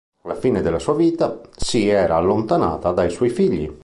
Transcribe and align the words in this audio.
Alla 0.23 0.33
fine 0.33 0.63
della 0.63 0.79
sua 0.79 0.95
vita, 0.95 1.39
si 1.55 1.87
era 1.87 2.15
allontanata 2.15 2.91
dai 2.91 3.11
suoi 3.11 3.29
figli. 3.29 3.71